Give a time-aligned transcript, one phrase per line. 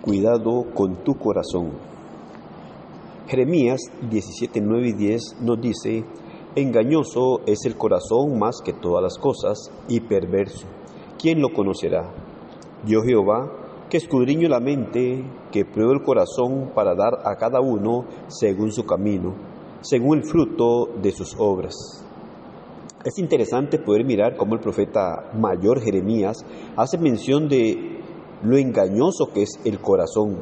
[0.00, 1.72] Cuidado con tu corazón.
[3.26, 6.04] Jeremías 17, 9 y 10 nos dice,
[6.54, 10.68] Engañoso es el corazón más que todas las cosas y perverso.
[11.18, 12.12] ¿Quién lo conocerá?
[12.86, 13.50] Yo Jehová,
[13.90, 18.86] que escudriño la mente, que pruebo el corazón para dar a cada uno según su
[18.86, 19.34] camino,
[19.80, 21.74] según el fruto de sus obras.
[23.04, 26.44] Es interesante poder mirar cómo el profeta mayor Jeremías
[26.76, 27.97] hace mención de
[28.42, 30.38] lo engañoso que es el corazón.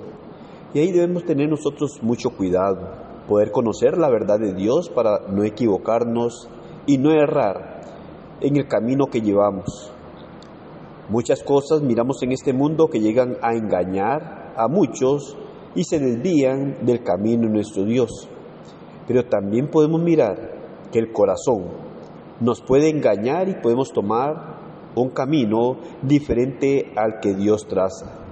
[0.75, 5.45] Y ahí debemos tener nosotros mucho cuidado poder conocer la verdad de Dios para no
[5.45, 6.48] equivocarnos
[6.87, 7.80] y no errar
[8.41, 9.93] en el camino que llevamos.
[11.09, 15.37] Muchas cosas miramos en este mundo que llegan a engañar a muchos
[15.75, 18.28] y se desvían del camino de nuestro Dios.
[19.06, 20.56] Pero también podemos mirar
[20.91, 21.65] que el corazón
[22.41, 24.55] nos puede engañar y podemos tomar
[24.96, 28.24] un camino diferente al que Dios traza.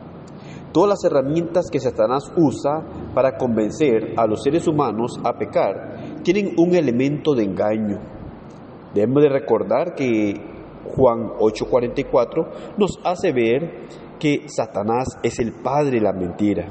[0.72, 6.54] Todas las herramientas que Satanás usa para convencer a los seres humanos a pecar tienen
[6.56, 8.00] un elemento de engaño.
[8.92, 10.34] Debemos de recordar que
[10.96, 13.86] Juan 8:44 nos hace ver
[14.18, 16.66] que Satanás es el padre de la mentira.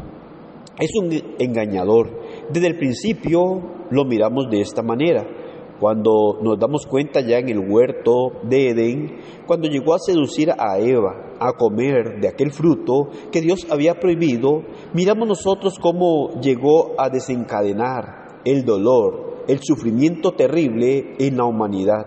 [0.77, 2.09] Es un engañador.
[2.51, 5.42] Desde el principio lo miramos de esta manera
[5.83, 10.79] cuando nos damos cuenta ya en el huerto de Edén, cuando llegó a seducir a
[10.79, 14.61] Eva a comer de aquel fruto que Dios había prohibido,
[14.93, 22.05] miramos nosotros cómo llegó a desencadenar el dolor, el sufrimiento terrible en la humanidad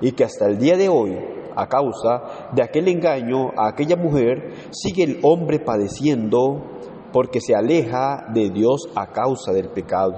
[0.00, 1.14] y que hasta el día de hoy,
[1.54, 6.62] a causa de aquel engaño a aquella mujer, sigue el hombre padeciendo
[7.12, 10.14] porque se aleja de Dios a causa del pecado.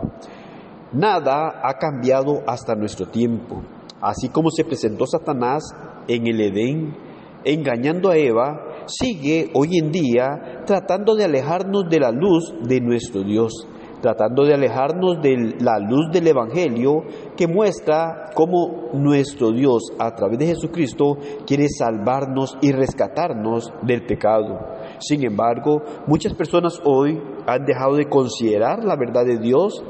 [0.93, 3.63] Nada ha cambiado hasta nuestro tiempo.
[4.01, 5.63] Así como se presentó Satanás
[6.09, 6.97] en el Edén,
[7.45, 13.23] engañando a Eva, sigue hoy en día tratando de alejarnos de la luz de nuestro
[13.23, 13.69] Dios,
[14.01, 17.05] tratando de alejarnos de la luz del Evangelio
[17.37, 24.59] que muestra cómo nuestro Dios a través de Jesucristo quiere salvarnos y rescatarnos del pecado.
[24.99, 29.85] Sin embargo, muchas personas hoy han dejado de considerar la verdad de Dios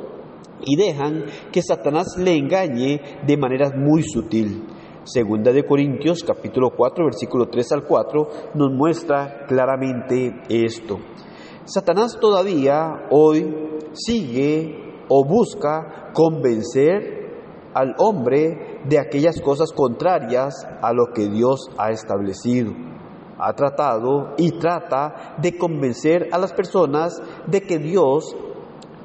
[0.64, 4.66] y dejan que Satanás le engañe de manera muy sutil.
[5.04, 10.98] Segunda de Corintios capítulo 4 versículo 3 al 4 nos muestra claramente esto.
[11.64, 17.20] Satanás todavía hoy sigue o busca convencer
[17.74, 22.72] al hombre de aquellas cosas contrarias a lo que Dios ha establecido.
[23.38, 28.36] Ha tratado y trata de convencer a las personas de que Dios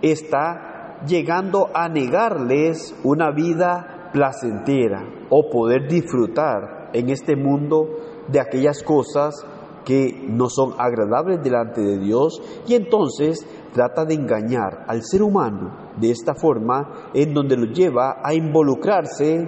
[0.01, 0.74] está
[1.07, 7.89] llegando a negarles una vida placentera o poder disfrutar en este mundo
[8.27, 9.45] de aquellas cosas
[9.83, 15.93] que no son agradables delante de Dios y entonces trata de engañar al ser humano
[15.97, 19.47] de esta forma en donde lo lleva a involucrarse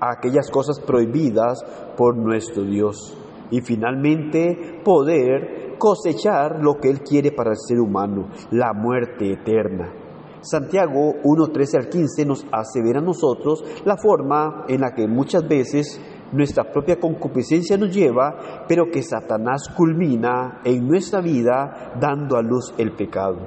[0.00, 1.64] a aquellas cosas prohibidas
[1.96, 3.16] por nuestro Dios
[3.50, 10.01] y finalmente poder cosechar lo que Él quiere para el ser humano, la muerte eterna.
[10.42, 15.06] Santiago 1, 13 al 15 nos hace ver a nosotros la forma en la que
[15.06, 16.00] muchas veces
[16.32, 22.74] nuestra propia concupiscencia nos lleva, pero que Satanás culmina en nuestra vida dando a luz
[22.76, 23.38] el pecado.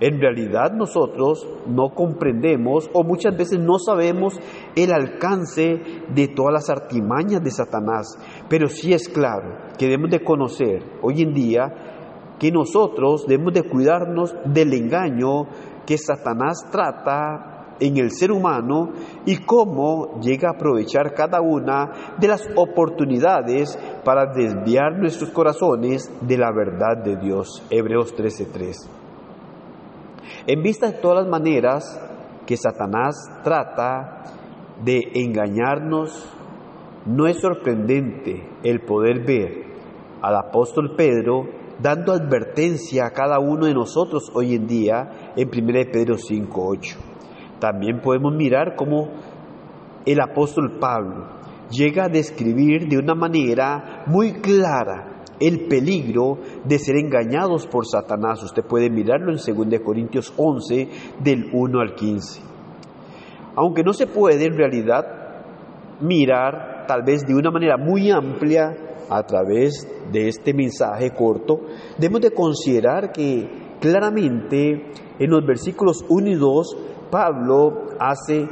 [0.00, 4.38] En realidad nosotros no comprendemos o muchas veces no sabemos
[4.74, 5.80] el alcance
[6.14, 8.18] de todas las artimañas de Satanás,
[8.50, 11.72] pero sí es claro que debemos de conocer hoy en día
[12.38, 15.46] que nosotros debemos de cuidarnos del engaño
[15.86, 18.92] que Satanás trata en el ser humano
[19.26, 26.38] y cómo llega a aprovechar cada una de las oportunidades para desviar nuestros corazones de
[26.38, 27.62] la verdad de Dios.
[27.70, 28.88] Hebreos 13:3.
[30.46, 32.00] En vista de todas las maneras
[32.46, 34.22] que Satanás trata
[34.84, 36.30] de engañarnos,
[37.06, 39.64] no es sorprendente el poder ver
[40.22, 45.72] al apóstol Pedro dando advertencia a cada uno de nosotros hoy en día en 1
[45.92, 46.96] Pedro 5.8.
[47.58, 49.10] También podemos mirar cómo
[50.04, 51.28] el apóstol Pablo
[51.70, 58.42] llega a describir de una manera muy clara el peligro de ser engañados por Satanás.
[58.42, 60.88] Usted puede mirarlo en 2 Corintios 11
[61.20, 62.42] del 1 al 15.
[63.56, 65.04] Aunque no se puede en realidad
[66.00, 68.76] mirar tal vez de una manera muy amplia
[69.08, 71.60] a través de este mensaje corto,
[71.98, 73.48] debemos de considerar que
[73.80, 76.76] claramente en los versículos 1 y 2
[77.10, 78.48] Pablo hace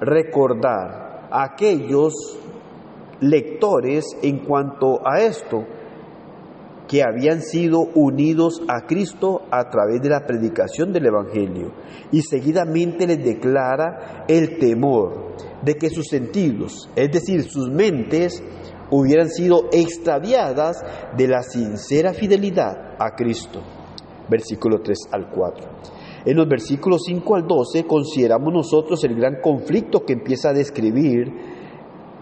[0.00, 2.12] recordar a aquellos
[3.20, 5.64] lectores en cuanto a esto.
[6.86, 11.72] que habían sido unidos a Cristo a través de la predicación del Evangelio
[12.12, 18.42] y seguidamente les declara el temor de que sus sentidos, es decir, sus mentes,
[18.90, 20.84] hubieran sido extraviadas
[21.16, 23.60] de la sincera fidelidad a Cristo.
[24.28, 25.68] Versículo 3 al 4.
[26.26, 31.30] En los versículos 5 al 12 consideramos nosotros el gran conflicto que empieza a describir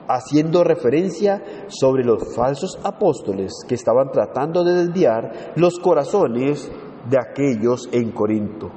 [0.08, 6.70] haciendo referencia sobre los falsos apóstoles que estaban tratando de desviar los corazones
[7.08, 8.70] de aquellos en Corinto.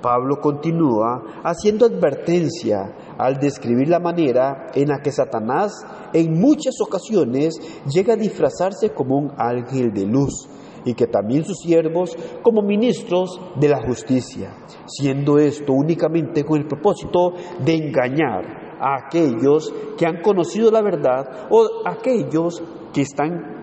[0.00, 5.72] Pablo continúa haciendo advertencia al describir la manera en la que Satanás
[6.12, 10.48] en muchas ocasiones llega a disfrazarse como un ángel de luz
[10.84, 14.54] y que también sus siervos como ministros de la justicia,
[14.86, 17.32] siendo esto únicamente con el propósito
[17.64, 22.62] de engañar a aquellos que han conocido la verdad o aquellos
[22.94, 23.58] que están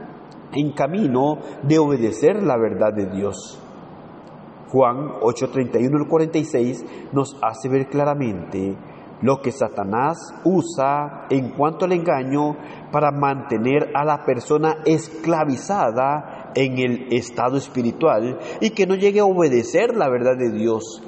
[0.53, 3.59] en camino de obedecer la verdad de Dios.
[4.69, 8.75] Juan 8:31 al 46 nos hace ver claramente
[9.25, 12.55] lo que Satanás usa en cuanto al engaño
[12.91, 19.25] para mantener a la persona esclavizada en el estado espiritual y que no llegue a
[19.25, 21.01] obedecer la verdad de Dios.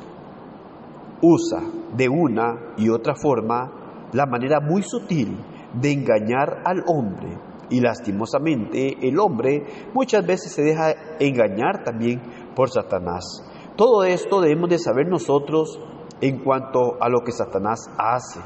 [1.21, 1.61] Usa
[1.95, 5.37] de una y otra forma la manera muy sutil
[5.79, 7.37] de engañar al hombre.
[7.69, 12.19] Y lastimosamente el hombre muchas veces se deja engañar también
[12.55, 13.43] por Satanás.
[13.75, 15.79] Todo esto debemos de saber nosotros
[16.21, 18.39] en cuanto a lo que Satanás hace.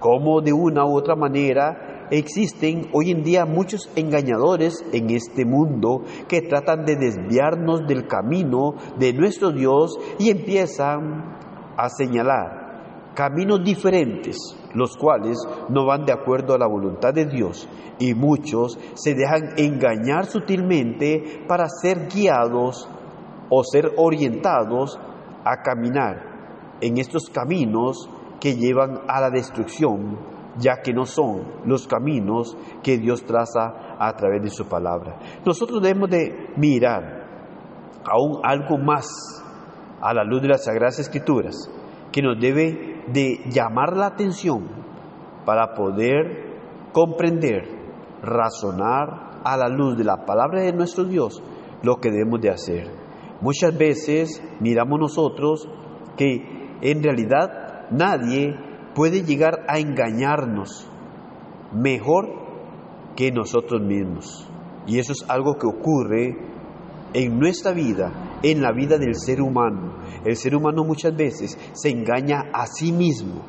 [0.00, 6.02] Cómo de una u otra manera existen hoy en día muchos engañadores en este mundo
[6.28, 11.36] que tratan de desviarnos del camino de nuestro Dios y empiezan
[11.76, 12.66] a señalar
[13.14, 14.36] caminos diferentes,
[14.74, 15.38] los cuales
[15.70, 17.66] no van de acuerdo a la voluntad de Dios,
[17.98, 22.86] y muchos se dejan engañar sutilmente para ser guiados
[23.48, 25.00] o ser orientados
[25.44, 26.35] a caminar
[26.80, 28.08] en estos caminos
[28.40, 30.18] que llevan a la destrucción,
[30.58, 35.18] ya que no son los caminos que Dios traza a través de su palabra.
[35.44, 37.26] Nosotros debemos de mirar
[38.04, 39.06] aún algo más
[40.00, 41.70] a la luz de las Sagradas Escrituras,
[42.12, 44.68] que nos debe de llamar la atención
[45.44, 46.46] para poder
[46.92, 47.68] comprender,
[48.22, 51.42] razonar a la luz de la palabra de nuestro Dios
[51.82, 52.90] lo que debemos de hacer.
[53.40, 55.68] Muchas veces miramos nosotros
[56.16, 58.54] que en realidad nadie
[58.94, 60.88] puede llegar a engañarnos
[61.72, 62.26] mejor
[63.16, 64.48] que nosotros mismos.
[64.86, 66.36] Y eso es algo que ocurre
[67.12, 69.98] en nuestra vida, en la vida del ser humano.
[70.24, 73.42] El ser humano muchas veces se engaña a sí mismo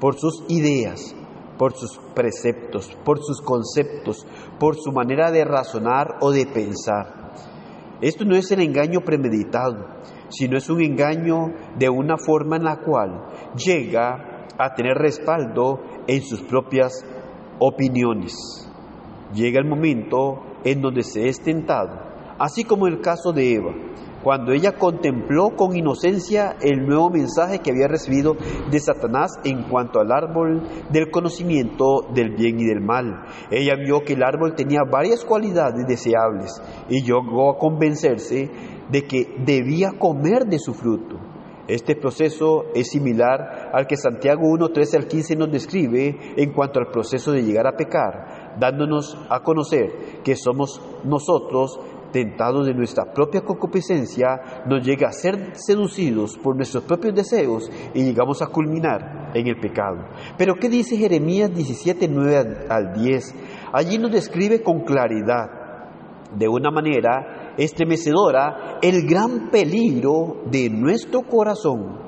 [0.00, 1.14] por sus ideas,
[1.58, 4.26] por sus preceptos, por sus conceptos,
[4.58, 7.23] por su manera de razonar o de pensar.
[8.04, 9.86] Esto no es el engaño premeditado,
[10.28, 16.20] sino es un engaño de una forma en la cual llega a tener respaldo en
[16.20, 16.92] sus propias
[17.58, 18.34] opiniones.
[19.32, 22.04] Llega el momento en donde se es tentado
[22.38, 23.72] así como el caso de Eva,
[24.24, 28.36] cuando ella contempló con inocencia el nuevo mensaje que había recibido
[28.70, 33.26] de Satanás en cuanto al árbol del conocimiento del bien y del mal.
[33.50, 36.50] Ella vio que el árbol tenía varias cualidades deseables
[36.88, 38.50] y llegó a convencerse
[38.90, 41.16] de que debía comer de su fruto.
[41.66, 46.78] Este proceso es similar al que Santiago 1, 13 al 15 nos describe en cuanto
[46.78, 51.80] al proceso de llegar a pecar, dándonos a conocer que somos nosotros
[52.14, 58.04] tentados de nuestra propia concupiscencia, nos llega a ser seducidos por nuestros propios deseos y
[58.04, 60.06] llegamos a culminar en el pecado.
[60.38, 63.34] Pero ¿qué dice Jeremías 17, 9 al 10?
[63.72, 65.64] Allí nos describe con claridad,
[66.36, 71.98] de una manera estremecedora, el gran peligro de nuestro corazón.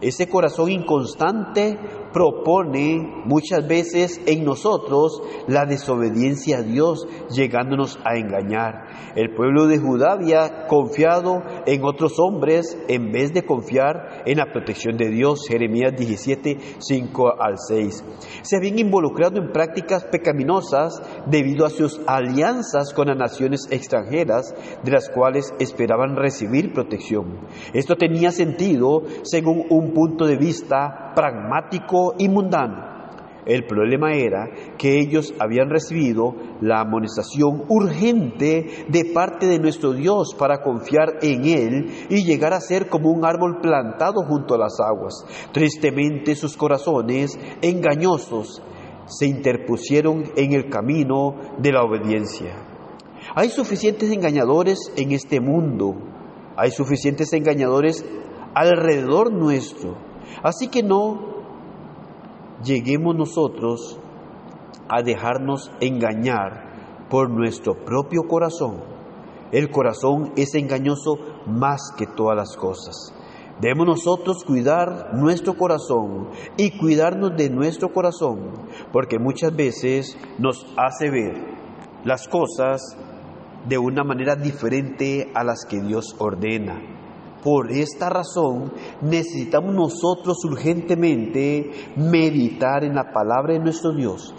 [0.00, 1.78] Ese corazón inconstante,
[2.12, 9.12] propone muchas veces en nosotros la desobediencia a Dios, llegándonos a engañar.
[9.16, 14.52] El pueblo de Judá había confiado en otros hombres en vez de confiar en la
[14.52, 15.46] protección de Dios.
[15.48, 18.04] Jeremías 17, 5 al 6.
[18.42, 24.90] Se habían involucrado en prácticas pecaminosas debido a sus alianzas con las naciones extranjeras, de
[24.90, 27.40] las cuales esperaban recibir protección.
[27.72, 32.92] Esto tenía sentido según un punto de vista pragmático y mundano.
[33.44, 40.36] El problema era que ellos habían recibido la amonestación urgente de parte de nuestro Dios
[40.38, 44.78] para confiar en Él y llegar a ser como un árbol plantado junto a las
[44.78, 45.24] aguas.
[45.52, 48.62] Tristemente sus corazones engañosos
[49.06, 52.54] se interpusieron en el camino de la obediencia.
[53.34, 55.96] Hay suficientes engañadores en este mundo,
[56.56, 58.04] hay suficientes engañadores
[58.54, 60.11] alrededor nuestro.
[60.42, 61.18] Así que no
[62.64, 63.98] lleguemos nosotros
[64.88, 68.76] a dejarnos engañar por nuestro propio corazón.
[69.52, 73.12] El corazón es engañoso más que todas las cosas.
[73.60, 78.50] Debemos nosotros cuidar nuestro corazón y cuidarnos de nuestro corazón,
[78.92, 81.34] porque muchas veces nos hace ver
[82.04, 82.96] las cosas
[83.68, 86.91] de una manera diferente a las que Dios ordena.
[87.42, 94.32] Por esta razón necesitamos nosotros urgentemente meditar en la palabra de nuestro Dios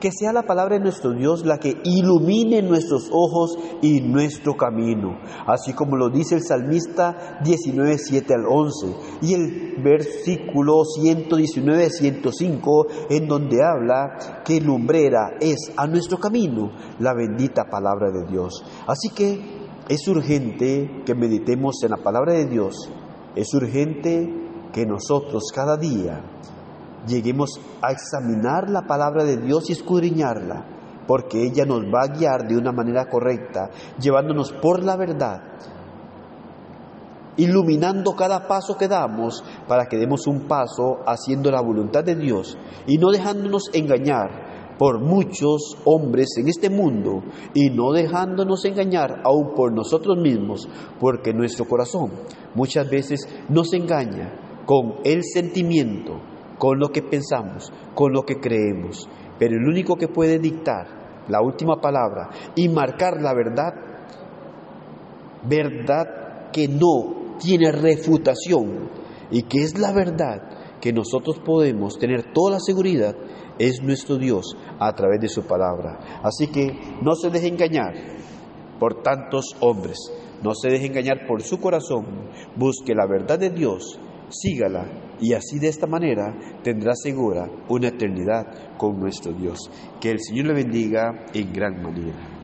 [0.00, 5.18] que sea la palabra de nuestro Dios la que ilumine nuestros ojos y nuestro camino,
[5.46, 12.86] así como lo dice el salmista 19, 7 al 11 y el versículo 119, 105,
[13.10, 18.64] en donde habla que lumbrera es a nuestro camino la bendita palabra de Dios.
[18.86, 19.57] Así que
[19.88, 22.90] es urgente que meditemos en la palabra de Dios,
[23.34, 24.28] es urgente
[24.72, 26.20] que nosotros cada día
[27.06, 30.66] lleguemos a examinar la palabra de Dios y escudriñarla,
[31.06, 35.42] porque ella nos va a guiar de una manera correcta, llevándonos por la verdad,
[37.38, 42.58] iluminando cada paso que damos para que demos un paso haciendo la voluntad de Dios
[42.86, 44.47] y no dejándonos engañar
[44.78, 50.68] por muchos hombres en este mundo y no dejándonos engañar aún por nosotros mismos,
[51.00, 52.12] porque nuestro corazón
[52.54, 56.20] muchas veces nos engaña con el sentimiento,
[56.58, 59.08] con lo que pensamos, con lo que creemos.
[59.38, 63.74] Pero el único que puede dictar la última palabra y marcar la verdad,
[65.48, 68.88] verdad que no tiene refutación
[69.30, 73.16] y que es la verdad que nosotros podemos tener toda la seguridad,
[73.58, 76.20] es nuestro Dios a través de su palabra.
[76.22, 77.94] Así que no se deje engañar
[78.78, 79.98] por tantos hombres,
[80.42, 82.06] no se deje engañar por su corazón,
[82.56, 83.98] busque la verdad de Dios
[84.30, 84.86] sígala
[85.20, 89.58] y así de esta manera tendrá segura una eternidad con nuestro Dios.
[90.00, 92.37] Que el Señor le bendiga en gran manera.